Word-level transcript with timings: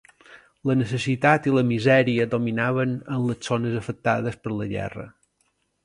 La 0.69 0.75
necessitat 0.79 1.49
i 1.51 1.53
la 1.57 1.63
misèria 1.73 2.27
dominaven 2.33 2.97
en 3.17 3.29
les 3.29 3.53
zones 3.53 3.79
afectades 3.85 4.43
per 4.47 4.59
la 4.59 4.71
guerra. 4.77 5.11